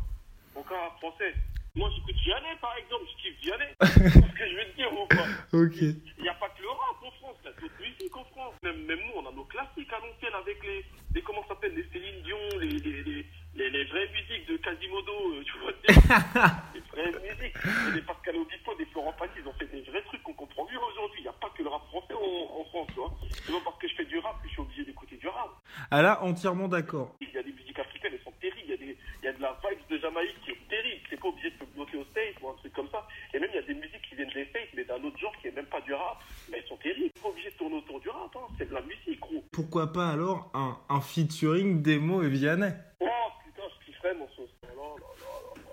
aucun 0.55 0.75
rap 0.75 0.97
français. 0.97 1.33
Moi, 1.75 1.89
j'écoute 1.95 2.15
Vianney, 2.23 2.55
par 2.61 2.75
exemple, 2.77 3.05
je 3.11 3.21
kiffe 3.21 3.39
Vianney. 3.41 3.73
c'est 3.81 4.09
ce 4.09 4.37
que 4.37 4.47
je 4.49 4.55
veux 4.55 4.65
te 4.71 4.75
dire 4.75 4.91
ou 4.93 5.05
pas 5.07 5.25
Ok. 5.53 5.77
Il 5.81 6.23
n'y 6.23 6.29
a 6.29 6.33
pas 6.33 6.49
que 6.49 6.61
le 6.61 6.69
rap 6.69 6.97
en 7.03 7.11
France, 7.11 7.37
il 7.43 7.45
y 7.45 7.49
a 7.49 7.53
d'autres 7.61 7.79
musiques 7.81 8.17
en 8.17 8.25
France. 8.25 8.53
Même, 8.63 8.85
même 8.85 8.99
nous, 9.07 9.21
on 9.21 9.27
a 9.27 9.31
nos 9.31 9.45
classiques 9.45 9.91
à 9.93 9.99
l'ancienne 9.99 10.33
avec 10.33 10.57
les, 10.63 10.83
les 11.13 11.21
comment 11.21 11.41
ça 11.43 11.49
s'appelle, 11.49 11.75
les 11.75 11.85
Céline 11.93 12.21
Dion, 12.23 12.37
les, 12.59 12.67
les, 12.67 13.03
les, 13.03 13.25
les, 13.55 13.69
les 13.69 13.83
vraies 13.85 14.09
musiques 14.11 14.47
de 14.49 14.57
Quasimodo, 14.57 15.11
euh, 15.35 15.43
tu 15.45 15.53
vois, 15.59 15.71
des, 15.71 15.93
les 16.79 16.81
vraies 16.91 17.21
musiques. 17.21 17.55
Et 17.89 17.91
les 17.95 18.01
Pascal 18.01 18.35
Obispo, 18.37 18.75
des 18.75 18.85
Florent 18.87 19.13
Pagny, 19.13 19.33
ils 19.39 19.47
ont 19.47 19.53
fait 19.53 19.67
des 19.67 19.81
vrais 19.89 20.01
trucs 20.03 20.23
qu'on 20.23 20.33
comprend 20.33 20.65
mieux 20.69 20.79
aujourd'hui. 20.79 21.21
Il 21.21 21.23
n'y 21.23 21.29
a 21.29 21.33
pas 21.33 21.49
que 21.55 21.63
le 21.63 21.69
rap 21.69 21.85
français 21.87 22.13
en, 22.13 22.59
en 22.61 22.63
France, 22.65 22.87
tu 22.89 22.95
vois. 22.99 23.13
C'est 23.31 23.51
pas 23.53 23.61
parce 23.63 23.77
que 23.77 23.87
je 23.87 23.95
fais 23.95 24.05
du 24.05 24.17
rap 24.19 24.41
que 24.41 24.47
je 24.47 24.53
suis 24.53 24.61
obligé 24.61 24.83
d'écouter 24.85 25.15
du 25.17 25.27
rap. 25.27 25.49
Ah 25.91 26.01
là, 26.01 26.21
entièrement 26.23 26.67
d'accord. 26.67 27.15
Il 27.21 27.29
y 27.29 27.37
a 27.37 27.43
des 27.43 27.53
musiques 27.53 27.77
africaines, 27.79 28.13
elles 28.13 28.23
sont 28.23 28.33
terribles. 28.41 28.61
Il 28.65 28.71
y 28.71 28.73
a, 28.73 28.77
des, 28.77 28.97
il 29.23 29.25
y 29.25 29.27
a 29.27 29.33
de 29.33 29.41
la 29.41 29.57
vibe 29.63 29.79
de 29.89 29.97
Jamaïque 29.97 30.39
qui 30.43 30.51
est 30.51 30.67
terrible. 30.69 31.01
C'est 31.09 31.19
pas 31.19 31.27
obligé 31.27 31.49
de 31.51 31.55
te 31.57 31.63
bloquer 31.75 31.97
au 31.97 32.05
States 32.05 32.35
ou 32.41 32.49
un 32.49 32.53
truc 32.55 32.73
comme 32.73 32.89
ça. 32.91 33.07
Et 33.33 33.39
même, 33.39 33.49
il 33.53 33.55
y 33.55 33.59
a 33.59 33.63
des 33.63 33.73
musiques 33.73 34.01
qui 34.07 34.15
viennent 34.15 34.29
des 34.29 34.45
States, 34.45 34.69
mais 34.75 34.83
d'un 34.83 35.01
autre 35.03 35.17
genre 35.17 35.35
qui 35.41 35.47
est 35.47 35.55
même 35.55 35.65
pas 35.65 35.81
du 35.81 35.93
rap. 35.93 36.19
Mais 36.51 36.57
elles 36.59 36.67
sont 36.67 36.77
terribles. 36.77 37.11
Pas 37.21 37.29
obligé 37.29 37.49
de 37.51 37.55
tourner 37.55 37.77
autour 37.77 37.99
du 37.99 38.09
rap, 38.09 38.35
hein. 38.35 38.47
C'est 38.57 38.69
de 38.69 38.73
la 38.73 38.81
musique, 38.81 39.19
gros. 39.19 39.43
Pourquoi 39.51 39.91
pas 39.91 40.09
alors 40.09 40.51
un, 40.53 40.77
un 40.89 41.01
featuring 41.01 41.81
Demo 41.81 42.23
et 42.23 42.29
Vianney? 42.29 42.71
Oh 43.01 43.05
putain, 43.43 43.63
je 43.79 43.85
kifferais 43.85 44.15
mon 44.15 44.27
sauce. 44.29 44.49
Oh 44.63 44.67
là 44.67 44.73
là 44.73 44.83
là 44.83 45.31
là. 45.55 45.71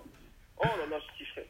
Oh 0.57 0.77
là 0.79 0.85
là, 0.89 0.99
je 0.99 1.17
kifferais. 1.17 1.49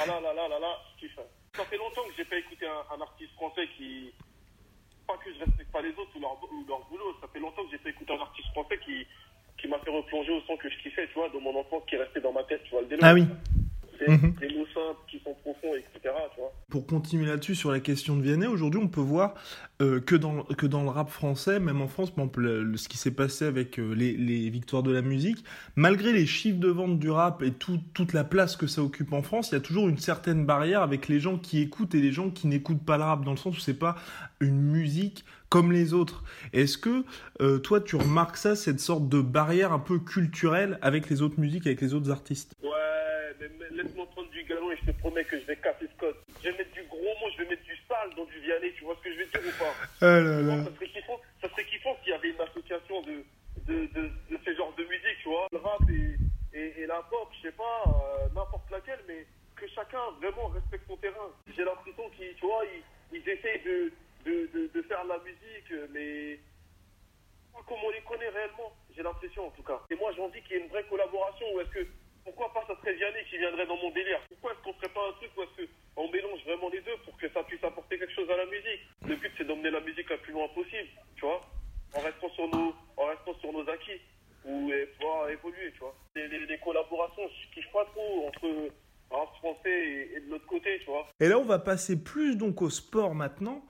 Ah 0.00 0.06
là 0.06 0.20
là 0.20 0.34
là 0.34 0.48
là 0.48 0.58
là, 0.58 0.72
je 0.92 1.06
kifferais. 1.06 1.28
Ça 1.54 1.64
fait 1.64 1.78
longtemps 1.78 2.02
que 2.08 2.14
j'ai 2.16 2.24
pas 2.24 2.38
écouté 2.38 2.66
un, 2.66 2.94
un 2.94 3.00
artiste 3.00 3.32
français 3.34 3.68
qui. 3.76 4.12
Pas 5.06 5.16
que 5.18 5.32
je 5.32 5.38
respecte 5.38 5.70
pas 5.70 5.82
les 5.82 5.92
autres 5.92 6.10
ou 6.16 6.20
leur, 6.20 6.32
ou 6.42 6.64
leur 6.66 6.80
boulot, 6.88 7.14
ça 7.20 7.28
fait 7.32 7.38
longtemps 7.38 7.62
que 7.62 7.70
j'ai 7.70 7.78
pas 7.78 7.90
écouté 7.90 8.12
un 8.12 8.20
artiste 8.20 8.48
français 8.48 8.76
qui, 8.84 9.06
qui 9.56 9.68
m'a 9.68 9.78
fait 9.78 9.90
replonger 9.90 10.32
au 10.32 10.40
son 10.40 10.56
que 10.56 10.68
je 10.68 10.76
kiffais, 10.82 11.06
tu 11.06 11.14
vois, 11.14 11.28
dans 11.28 11.40
mon 11.40 11.60
enfance 11.60 11.84
qui 11.88 11.94
est 11.94 11.98
resté 11.98 12.20
dans 12.20 12.32
ma 12.32 12.42
tête, 12.42 12.64
tu 12.64 12.70
vois, 12.70 12.80
le 12.80 12.88
délire. 12.88 13.04
Ah 13.06 13.14
oui. 13.14 13.22
C'est 13.98 14.08
Mhm. 14.08 14.34
des 14.40 14.48
mots 14.56 14.66
simples 14.74 15.00
qui 15.10 15.18
sont 15.20 15.34
profonds, 15.42 15.74
etc., 15.74 16.14
tu 16.34 16.40
vois. 16.40 16.52
Pour 16.70 16.86
continuer 16.86 17.26
là-dessus 17.26 17.54
sur 17.54 17.70
la 17.70 17.80
question 17.80 18.16
de 18.16 18.22
Vianney, 18.22 18.46
aujourd'hui 18.46 18.80
on 18.82 18.88
peut 18.88 19.00
voir 19.00 19.34
euh, 19.82 20.00
que, 20.00 20.16
dans, 20.16 20.42
que 20.44 20.66
dans 20.66 20.82
le 20.82 20.88
rap 20.88 21.10
français, 21.10 21.60
même 21.60 21.80
en 21.82 21.86
France, 21.88 22.10
par 22.10 22.24
exemple, 22.24 22.40
le- 22.40 22.62
le- 22.62 22.76
ce 22.78 22.88
qui 22.88 22.96
s'est 22.96 23.10
passé 23.10 23.44
avec 23.44 23.78
euh, 23.78 23.92
les, 23.94 24.12
les 24.16 24.48
victoires 24.48 24.82
de 24.82 24.90
la 24.90 25.02
musique, 25.02 25.44
malgré 25.76 26.12
les 26.14 26.24
chiffres 26.26 26.58
de 26.58 26.68
vente 26.68 26.98
du 26.98 27.10
rap 27.10 27.42
et 27.42 27.52
tout- 27.52 27.80
toute 27.94 28.12
la 28.14 28.24
place 28.24 28.56
que 28.56 28.66
ça 28.66 28.82
occupe 28.82 29.12
en 29.12 29.22
France, 29.22 29.50
il 29.50 29.54
y 29.54 29.58
a 29.58 29.60
toujours 29.60 29.88
une 29.88 29.98
certaine 29.98 30.46
barrière 30.46 30.82
avec 30.82 31.08
les 31.08 31.20
gens 31.20 31.36
qui 31.38 31.60
écoutent 31.60 31.94
et 31.94 32.00
les 32.00 32.12
gens 32.12 32.30
qui 32.30 32.46
n'écoutent 32.46 32.84
pas 32.84 32.96
le 32.96 33.04
rap, 33.04 33.24
dans 33.24 33.32
le 33.32 33.36
sens 33.36 33.56
où 33.56 33.60
c'est 33.60 33.78
pas 33.78 33.96
une 34.40 34.60
musique 34.60 35.24
comme 35.50 35.70
les 35.72 35.92
autres. 35.92 36.24
Est-ce 36.52 36.76
que 36.78 37.04
euh, 37.40 37.58
toi 37.58 37.80
tu 37.80 37.94
remarques 37.96 38.36
ça, 38.36 38.56
cette 38.56 38.80
sorte 38.80 39.08
de 39.08 39.20
barrière 39.20 39.72
un 39.72 39.78
peu 39.78 39.98
culturelle 39.98 40.78
avec 40.82 41.08
les 41.10 41.22
autres 41.22 41.38
musiques, 41.38 41.66
avec 41.66 41.80
les 41.82 41.94
autres 41.94 42.10
artistes? 42.10 42.52
Laisse-moi 43.70 44.06
prendre 44.10 44.30
du 44.30 44.42
galon 44.44 44.70
et 44.72 44.76
je 44.76 44.86
te 44.90 44.98
promets 44.98 45.24
que 45.24 45.38
je 45.40 45.44
vais 45.46 45.56
casser 45.56 45.86
ce 45.86 45.98
code. 45.98 46.16
Je 46.42 46.50
vais 46.50 46.58
mettre 46.58 46.72
du 46.72 46.82
gros 46.84 47.02
mot, 47.20 47.30
je 47.36 47.42
vais 47.42 47.48
mettre 47.50 47.62
du 47.64 47.76
sale 47.88 48.10
dans 48.16 48.24
du 48.24 48.38
Vianney, 48.40 48.72
tu 48.74 48.84
vois 48.84 48.96
ce 48.96 49.02
que 49.02 49.12
je 49.12 49.18
veux 49.18 49.26
dire 49.26 49.40
ou 49.46 49.58
pas? 49.58 49.74
Ah 50.00 50.20
là 50.20 50.42
Bon, 50.42 50.64
ça 50.64 50.74
serait 50.74 50.88
kiffant, 50.88 51.20
ça 51.40 51.48
serait 51.50 51.64
kiffant 51.64 51.96
s'il 52.02 52.10
y 52.10 52.14
avait 52.14 52.30
une 52.30 52.40
association 52.40 53.02
de, 53.02 53.24
de, 53.66 53.86
de, 53.86 54.02
de 54.30 54.38
ces 54.44 54.54
genres 54.56 54.74
de 54.76 54.84
musique, 54.84 55.18
tu 55.22 55.28
vois. 55.28 55.46
Le 55.52 55.58
rap 55.58 55.80
et, 55.90 56.16
et, 56.58 56.80
et 56.82 56.86
la 56.86 57.02
pop, 57.10 57.28
je 57.36 57.48
sais 57.48 57.54
pas, 57.56 57.82
euh, 57.86 58.26
n'importe 58.34 58.70
laquelle, 58.70 59.00
mais 59.08 59.26
que 59.56 59.66
chacun 59.68 60.00
vraiment 60.20 60.48
respecte 60.48 60.86
son 60.86 60.96
terrain. 60.96 61.30
J'ai 61.56 61.64
l'impression 61.64 62.08
qu'ils, 62.16 62.34
tu 62.34 62.44
vois, 62.46 62.62
ils, 63.12 63.18
ils 63.18 63.28
essayent 63.28 63.62
de, 63.64 63.92
de, 64.24 64.48
de, 64.54 64.70
de 64.74 64.82
faire 64.82 65.02
de 65.04 65.08
la 65.08 65.18
musique, 65.18 65.72
mais 65.92 66.38
comme 67.66 67.78
on 67.84 67.90
les 67.90 68.02
connaît 68.02 68.28
réellement. 68.28 68.72
J'ai 68.94 69.02
l'impression 69.02 69.46
en 69.46 69.50
tout 69.50 69.62
cas. 69.62 69.80
Et 69.90 69.94
moi 69.96 70.10
j'ai 70.14 70.22
envie 70.22 70.40
qu'il 70.42 70.56
y 70.56 70.58
ait 70.58 70.62
une 70.62 70.68
vraie 70.68 70.84
collaboration. 70.84 71.46
Ou 71.54 71.60
est-ce 71.60 71.70
que 71.70 71.86
pourquoi 72.36 72.52
pas 72.52 72.66
ça 72.68 72.78
serait 72.80 72.94
Vianney 72.94 73.24
qui 73.30 73.38
viendrait 73.38 73.66
dans 73.66 73.76
mon 73.80 73.90
délire 73.90 74.20
Pourquoi 74.28 74.52
est-ce 74.52 74.60
qu'on 74.62 74.74
ferait 74.74 74.92
pas 74.92 75.08
un 75.08 75.12
truc 75.12 75.30
où 75.36 75.42
est-ce 75.42 75.66
qu'on 75.94 76.10
mélange 76.12 76.44
vraiment 76.44 76.68
les 76.68 76.80
deux 76.82 76.96
pour 77.04 77.16
que 77.16 77.28
ça 77.32 77.42
puisse 77.44 77.64
apporter 77.64 77.98
quelque 77.98 78.12
chose 78.12 78.28
à 78.30 78.36
la 78.36 78.44
musique? 78.46 78.82
Le 79.08 79.16
but 79.16 79.32
c'est 79.38 79.44
d'emmener 79.46 79.70
la 79.70 79.80
musique 79.80 80.08
le 80.10 80.18
plus 80.18 80.32
loin 80.32 80.46
possible, 80.48 80.88
tu 81.16 81.22
vois, 81.24 81.40
en 81.96 82.00
restant 82.00 82.28
sur 82.30 82.46
nos, 82.48 82.74
en 82.96 83.06
restant 83.06 83.34
sur 83.40 83.52
nos 83.52 83.66
acquis 83.68 84.00
ou 84.44 84.70
pouvoir 84.98 85.30
évoluer, 85.30 85.72
tu 85.72 85.78
vois. 85.80 85.94
Les, 86.14 86.28
les- 86.28 86.46
les 86.46 86.58
collaborations, 86.58 87.22
je 87.28 87.54
kiffe 87.54 87.72
pas 87.72 87.84
trop 87.86 88.28
entre 88.28 88.70
rap 89.10 89.34
français 89.38 89.70
et, 89.88 90.16
et 90.16 90.20
de 90.20 90.30
l'autre 90.30 90.46
côté, 90.46 90.78
tu 90.80 90.86
vois. 90.86 91.06
Et 91.18 91.28
là, 91.28 91.38
on 91.38 91.44
va 91.44 91.58
passer 91.58 92.02
plus 92.02 92.36
donc 92.36 92.60
au 92.62 92.70
sport 92.70 93.14
maintenant. 93.14 93.64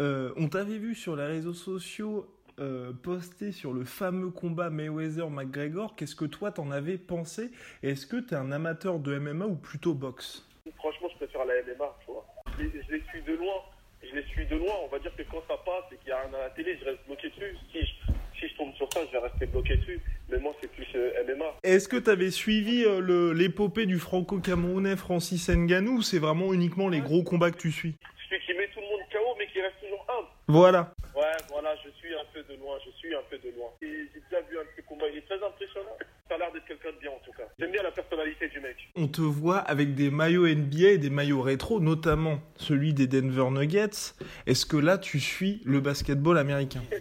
Euh, 0.00 0.32
on 0.36 0.48
t'avait 0.48 0.78
vu 0.78 0.94
sur 0.94 1.16
les 1.16 1.24
réseaux 1.26 1.54
sociaux 1.54 2.26
euh, 2.60 2.92
poster 2.92 3.52
sur 3.52 3.72
le 3.72 3.84
fameux 3.84 4.30
combat 4.30 4.70
Mayweather-McGregor. 4.70 5.96
Qu'est-ce 5.96 6.16
que 6.16 6.24
toi 6.24 6.50
t'en 6.52 6.70
avais 6.70 6.98
pensé? 6.98 7.50
Est-ce 7.82 8.06
que 8.06 8.16
t'es 8.16 8.34
un 8.36 8.52
amateur 8.52 8.98
de 8.98 9.18
MMA 9.18 9.46
ou 9.46 9.56
plutôt 9.56 9.94
boxe? 9.94 10.46
Franchement, 10.76 11.08
je 11.12 11.16
préfère 11.16 11.44
la 11.44 11.54
MMA, 11.62 11.96
tu 12.04 12.06
vois. 12.12 12.26
Je, 12.58 12.64
les- 12.64 12.82
je 12.88 12.92
les 12.92 13.02
suis 13.10 13.22
de 13.22 13.34
loin. 13.36 13.54
Je 14.02 14.14
les 14.14 14.22
suis 14.28 14.46
de 14.46 14.56
loin. 14.56 14.74
On 14.84 14.88
va 14.88 14.98
dire 14.98 15.14
que 15.16 15.22
quand 15.30 15.42
ça 15.48 15.56
passe 15.64 15.84
et 15.92 15.96
qu'il 15.96 16.08
y 16.08 16.12
a 16.12 16.20
un 16.20 16.34
à 16.34 16.40
la 16.44 16.50
télé, 16.50 16.76
je 16.80 16.84
reste 16.84 17.00
bloqué 17.06 17.28
dessus. 17.30 17.56
Si 17.72 17.80
je, 17.80 18.12
si 18.38 18.48
je 18.48 18.56
tombe 18.56 18.72
sur 18.74 18.88
ça, 18.92 19.00
je 19.06 19.12
vais 19.12 19.18
rester 19.18 19.46
bloqué 19.46 19.76
dessus. 19.76 20.00
Mais 20.30 20.38
moi, 20.38 20.54
c'est 20.60 20.70
plus 20.70 20.86
euh, 20.94 21.10
MMA. 21.26 21.44
Est-ce 21.64 21.88
que 21.88 21.96
t'avais 21.96 22.30
suivi 22.30 22.84
euh, 22.84 23.32
l'épopée 23.34 23.86
du 23.86 23.98
franco-camerounais 23.98 24.96
Francis 24.96 25.48
Ngannou 25.48 25.98
ou 25.98 26.02
c'est 26.02 26.18
vraiment 26.18 26.52
uniquement 26.52 26.88
les 26.88 27.00
gros 27.00 27.22
combats 27.22 27.50
que 27.50 27.56
tu 27.58 27.72
suis? 27.72 27.96
Celui 28.28 28.42
qui 28.44 28.52
met 28.54 28.68
tout 28.68 28.80
le 28.80 28.86
monde 28.86 29.00
KO, 29.10 29.34
mais 29.38 29.46
qui 29.48 29.60
reste 29.60 29.80
toujours 29.80 30.06
humble. 30.08 30.28
Voilà. 30.48 30.92
Ouais, 31.16 31.32
voilà, 31.50 31.74
je 31.84 31.88
suis 31.98 32.14
un 32.14 32.24
peu 32.32 32.42
de 32.42 32.47
loin. 32.60 32.76
Je 32.84 32.90
suis 32.98 33.14
un 33.14 33.22
peu 33.30 33.38
de 33.38 33.50
loin. 33.56 33.68
Et 33.82 33.86
J'ai 34.14 34.20
déjà 34.30 34.40
vu 34.48 34.58
un 34.58 34.62
de 34.62 34.68
ses 34.76 34.82
combats. 34.82 35.06
Il 35.12 35.18
est 35.18 35.26
très 35.26 35.42
impressionnant. 35.42 35.96
Ça 36.28 36.34
a 36.34 36.38
l'air 36.38 36.52
d'être 36.52 36.66
quelqu'un 36.66 36.92
de 36.92 36.98
bien, 37.00 37.10
en 37.10 37.18
tout 37.24 37.32
cas. 37.32 37.44
J'aime 37.58 37.70
bien 37.72 37.82
la 37.82 37.90
personnalité 37.90 38.48
du 38.48 38.60
mec. 38.60 38.76
On 38.96 39.08
te 39.08 39.20
voit 39.22 39.58
avec 39.58 39.94
des 39.94 40.10
maillots 40.10 40.46
NBA 40.46 40.88
et 40.90 40.98
des 40.98 41.10
maillots 41.10 41.40
rétro, 41.42 41.80
notamment 41.80 42.40
celui 42.56 42.92
des 42.94 43.06
Denver 43.06 43.50
Nuggets. 43.50 44.12
Est-ce 44.46 44.66
que 44.66 44.76
là, 44.76 44.98
tu 44.98 45.20
suis 45.20 45.62
le 45.64 45.80
basketball 45.80 46.36
américain? 46.38 46.82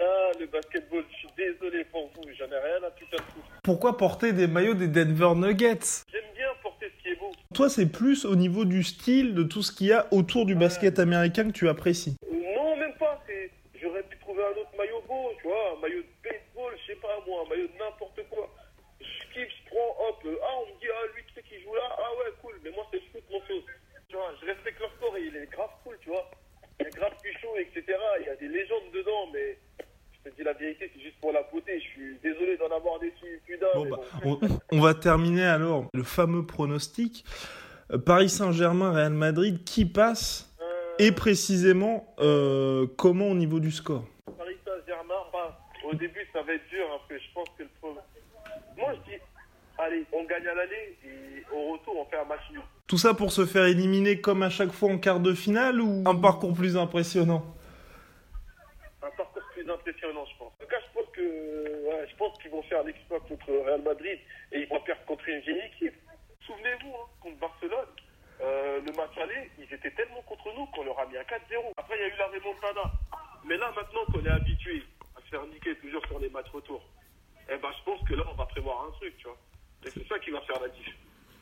Ah, 0.00 0.30
le 0.40 0.46
basketball, 0.46 1.04
je 1.12 1.16
suis 1.16 1.28
désolé 1.36 1.84
pour 1.84 2.10
vous. 2.14 2.22
J'en 2.36 2.46
ai 2.46 2.58
rien 2.58 2.82
à 2.86 2.90
putain 2.90 3.16
de 3.18 3.22
foutre. 3.22 3.46
Pourquoi 3.62 3.96
porter 3.96 4.32
des 4.32 4.46
maillots 4.48 4.74
des 4.74 4.88
Denver 4.88 5.34
Nuggets? 5.36 6.02
J'aime 6.10 6.24
bien 6.34 6.48
porter 6.62 6.90
Toi, 7.54 7.68
c'est 7.68 7.86
plus 7.86 8.24
au 8.24 8.34
niveau 8.34 8.64
du 8.64 8.82
style, 8.82 9.34
de 9.34 9.42
tout 9.44 9.62
ce 9.62 9.70
qu'il 9.70 9.88
y 9.88 9.92
a 9.92 10.06
autour 10.12 10.44
du 10.46 10.54
basket 10.54 10.98
américain 10.98 11.44
que 11.46 11.52
tu 11.52 11.68
apprécies. 11.68 12.16
Non, 12.32 12.76
même 12.76 12.94
pas. 12.98 13.22
c'est- 13.26 13.50
J'aurais 13.80 14.02
pu 14.04 14.16
trouver 14.18 14.42
un 14.42 14.58
autre 14.60 14.74
maillot 14.76 15.02
beau, 15.06 15.30
tu 15.40 15.46
vois, 15.48 15.76
un 15.76 15.80
maillot 15.80 16.02
de 16.02 16.28
baseball, 16.28 16.72
je 16.80 16.92
sais 16.92 16.98
pas 17.00 17.18
moi, 17.26 17.44
un 17.46 17.48
maillot 17.50 17.66
de 17.68 17.78
n'importe 17.78 18.20
quoi. 18.30 18.48
Je 19.00 19.04
kiffe, 19.34 19.50
je 19.50 19.70
prends, 19.70 20.08
hop, 20.08 20.18
euh, 20.24 20.36
ah, 20.42 20.54
on 20.62 20.66
me 20.74 20.80
dit, 20.80 20.86
ah, 20.90 21.06
lui, 21.14 21.22
tu 21.28 21.34
sais 21.34 21.42
qui 21.42 21.62
joue 21.62 21.74
là, 21.74 21.82
ah 21.98 22.10
ouais, 22.18 22.32
cool, 22.42 22.54
mais 22.64 22.70
moi, 22.70 22.86
c'est 22.90 22.98
le 22.98 23.06
foot, 23.12 23.22
mon 23.30 23.40
chose. 23.46 23.62
Tu 24.08 24.16
vois, 24.16 24.32
je 24.40 24.46
respecte 24.46 24.80
leur 24.80 24.90
sport 24.94 25.16
et 25.16 25.22
il 25.26 25.36
est 25.36 25.50
grave 25.50 25.70
cool, 25.84 25.96
tu 26.00 26.08
vois. 26.10 26.28
Il 26.80 26.86
est 26.86 26.94
grave 26.96 27.14
plus 27.22 27.32
chaud, 27.40 27.54
etc. 27.58 27.84
Il 28.20 28.26
y 28.26 28.30
a 28.30 28.36
des 28.36 28.48
légendes 28.48 28.90
dedans, 28.94 29.26
mais 29.32 29.58
je 30.24 30.30
te 30.30 30.31
dis 30.42 30.44
la 30.44 30.52
vérité, 30.54 30.90
c'est 30.94 31.02
juste 31.02 31.16
pour 31.20 31.32
la 31.32 31.42
beauté. 31.52 31.78
Je 31.78 31.84
suis 31.84 32.16
désolé 32.22 32.56
d'en 32.56 32.74
avoir 32.74 32.98
déçu 33.00 33.40
plus 33.46 33.58
d'un. 33.58 33.66
Bon, 33.74 33.88
bah, 33.88 34.00
bon. 34.22 34.38
on, 34.42 34.76
on 34.76 34.80
va 34.80 34.94
terminer 34.94 35.44
alors 35.44 35.86
le 35.92 36.02
fameux 36.02 36.44
pronostic. 36.44 37.24
Euh, 37.92 37.98
Paris 37.98 38.28
Saint-Germain, 38.28 38.92
Real 38.92 39.12
Madrid, 39.12 39.64
qui 39.64 39.84
passe 39.84 40.48
Euh, 40.60 40.94
et 40.98 41.12
précisément 41.12 42.14
euh, 42.18 42.86
comment 42.96 43.28
au 43.28 43.34
niveau 43.34 43.60
du 43.60 43.70
score? 43.70 44.04
Paris 44.38 44.56
Saint-Germain, 44.64 45.22
bah, 45.32 45.58
au 45.90 45.94
début, 45.94 46.26
ça 46.32 46.42
va 46.42 46.54
être 46.54 46.68
dur, 46.68 46.84
hein, 46.92 46.98
parce 47.08 47.20
que 47.20 47.26
je 47.26 47.32
pense 47.34 47.48
que 47.58 47.62
le 47.62 47.68
Moi, 48.76 48.92
je 48.94 49.10
dis, 49.10 49.18
allez, 49.78 50.04
on 50.12 50.24
gagne 50.24 50.46
à 50.46 50.54
l'aller 50.54 50.96
et 51.04 51.42
au 51.54 51.72
retour, 51.72 51.94
on 51.98 52.04
fait 52.10 52.18
un 52.18 52.24
match 52.24 52.40
nul. 52.52 52.60
Tout 52.86 52.98
ça 52.98 53.14
pour 53.14 53.32
se 53.32 53.46
faire 53.46 53.66
éliminer 53.66 54.20
comme 54.20 54.42
à 54.42 54.50
chaque 54.50 54.72
fois 54.72 54.90
en 54.90 54.98
quart 54.98 55.20
de 55.20 55.32
finale 55.34 55.80
ou 55.80 56.04
un 56.06 56.14
parcours 56.14 56.52
plus 56.52 56.76
impressionnant? 56.76 57.42
Plus 59.62 59.72
impressionnant, 59.72 60.24
je 60.26 60.36
pense. 60.38 60.52
En 60.52 60.64
tout 60.64 60.70
cas, 60.70 60.80
je 60.80 60.98
pense 60.98 61.08
que, 61.12 61.22
ouais, 61.86 62.06
je 62.10 62.16
pense 62.16 62.38
qu'ils 62.38 62.50
vont 62.50 62.62
faire 62.62 62.82
l'exploit 62.84 63.20
contre 63.20 63.46
Real 63.46 63.82
Madrid 63.82 64.18
et 64.52 64.60
ils 64.60 64.68
vont 64.68 64.80
perdre 64.80 65.04
contre 65.06 65.28
une 65.28 65.40
vieille 65.40 65.70
équipe. 65.74 65.94
Souvenez-vous, 66.46 66.90
hein, 66.90 67.06
contre 67.20 67.38
Barcelone, 67.38 67.88
euh, 68.40 68.80
le 68.80 68.92
match 68.92 69.16
aller, 69.18 69.50
ils 69.58 69.72
étaient 69.72 69.90
tellement 69.92 70.22
contre 70.22 70.52
nous 70.56 70.66
qu'on 70.66 70.84
leur 70.84 70.98
a 70.98 71.06
mis 71.06 71.16
un 71.16 71.22
4-0. 71.22 71.72
Après, 71.76 71.96
il 71.96 72.00
y 72.00 72.04
a 72.04 72.08
eu 72.08 72.18
la 72.18 72.26
remontada. 72.26 72.92
Mais 73.44 73.56
là, 73.56 73.72
maintenant 73.76 74.04
qu'on 74.12 74.24
est 74.24 74.30
habitué 74.30 74.82
à 75.16 75.20
se 75.20 75.26
faire 75.26 75.46
niquer 75.46 75.76
toujours 75.76 76.04
sur 76.06 76.18
les 76.18 76.30
matchs 76.30 76.50
retour, 76.52 76.82
eh 77.48 77.56
ben, 77.56 77.68
je 77.78 77.84
pense 77.84 78.08
que 78.08 78.14
là, 78.14 78.24
on 78.30 78.34
va 78.34 78.46
prévoir 78.46 78.86
un 78.88 78.90
truc, 78.92 79.16
tu 79.18 79.24
vois. 79.24 79.38
Et 79.86 79.90
c'est 79.90 80.06
ça 80.08 80.18
qui 80.18 80.30
va 80.30 80.40
faire 80.42 80.60
la 80.60 80.68
diff. 80.68 80.96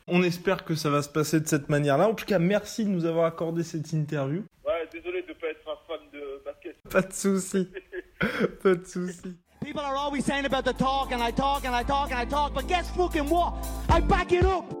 On 0.07 0.23
espère 0.23 0.65
que 0.65 0.75
ça 0.75 0.89
va 0.89 1.01
se 1.01 1.09
passer 1.09 1.39
de 1.39 1.47
cette 1.47 1.69
manière-là. 1.69 2.07
En 2.07 2.15
tout 2.15 2.25
cas, 2.25 2.39
merci 2.39 2.85
de 2.85 2.89
nous 2.89 3.05
avoir 3.05 3.25
accordé 3.25 3.63
cette 3.63 3.93
interview. 3.93 4.43
Ouais, 4.65 4.87
désolé 4.91 5.21
de 5.21 5.29
ne 5.29 5.33
pas 5.33 5.47
être 5.47 5.67
un 5.69 5.77
fan 5.87 5.99
de 6.11 6.41
basket. 6.43 6.75
Pas 6.89 7.01
de 7.01 7.13
souci. 7.13 7.69
Pas 8.63 8.75
de 8.75 8.85
souci. 8.85 9.35
People 9.63 9.81
are 9.81 9.95
always 9.95 10.25
saying 10.25 10.45
about 10.45 10.65
the 10.65 10.73
talk, 10.73 11.11
and 11.11 11.21
I 11.21 11.31
talk, 11.31 11.65
and 11.65 11.75
I 11.75 11.83
talk, 11.83 12.09
and 12.09 12.19
I 12.19 12.25
talk, 12.25 12.53
but 12.53 12.67
guess 12.67 12.89
fucking 12.91 13.29
what? 13.29 13.53
I 13.89 13.99
back 13.99 14.31
it 14.31 14.43
up. 14.43 14.80